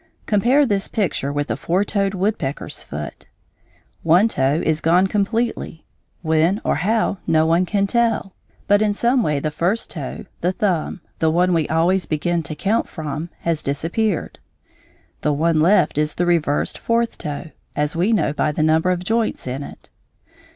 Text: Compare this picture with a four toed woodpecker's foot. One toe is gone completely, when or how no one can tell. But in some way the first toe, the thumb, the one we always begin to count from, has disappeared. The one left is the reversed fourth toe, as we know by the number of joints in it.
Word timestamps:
Compare 0.25 0.65
this 0.65 0.87
picture 0.87 1.31
with 1.31 1.51
a 1.51 1.55
four 1.55 1.83
toed 1.83 2.15
woodpecker's 2.15 2.81
foot. 2.81 3.27
One 4.01 4.27
toe 4.27 4.59
is 4.65 4.81
gone 4.81 5.05
completely, 5.05 5.85
when 6.23 6.59
or 6.63 6.77
how 6.77 7.19
no 7.27 7.45
one 7.45 7.67
can 7.67 7.85
tell. 7.85 8.33
But 8.67 8.81
in 8.81 8.95
some 8.95 9.21
way 9.21 9.39
the 9.39 9.51
first 9.51 9.91
toe, 9.91 10.25
the 10.39 10.53
thumb, 10.53 11.01
the 11.19 11.29
one 11.29 11.53
we 11.53 11.67
always 11.67 12.07
begin 12.07 12.41
to 12.49 12.55
count 12.55 12.89
from, 12.89 13.29
has 13.41 13.61
disappeared. 13.61 14.39
The 15.21 15.33
one 15.33 15.59
left 15.59 15.99
is 15.99 16.15
the 16.15 16.25
reversed 16.25 16.79
fourth 16.79 17.19
toe, 17.19 17.51
as 17.75 17.95
we 17.95 18.11
know 18.11 18.33
by 18.33 18.51
the 18.51 18.63
number 18.63 18.89
of 18.89 19.03
joints 19.03 19.45
in 19.45 19.61
it. 19.61 19.91